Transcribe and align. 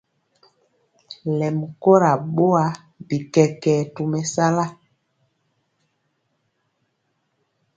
Lɛmi 1.37 1.65
kora 1.83 2.11
boa, 2.35 2.65
bi 3.07 3.17
kɛkɛɛ 3.33 3.81
tɔmesala. 3.95 4.65